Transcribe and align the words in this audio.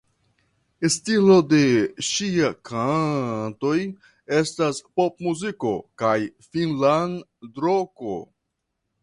Stilo 0.93 1.33
de 1.49 1.59
ŝia 2.07 2.49
kantoj 2.69 3.75
estas 4.39 4.81
popmuziko 5.01 5.75
kaj 6.05 6.17
finnlandroko. 6.49 8.19